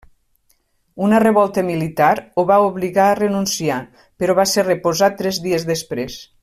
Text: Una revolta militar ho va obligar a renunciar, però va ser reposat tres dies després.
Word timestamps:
Una 1.07 1.19
revolta 1.23 1.63
militar 1.67 2.09
ho 2.43 2.47
va 2.53 2.59
obligar 2.71 3.07
a 3.11 3.19
renunciar, 3.21 3.79
però 4.23 4.41
va 4.43 4.51
ser 4.57 4.69
reposat 4.71 5.19
tres 5.25 5.45
dies 5.49 5.73
després. 5.75 6.23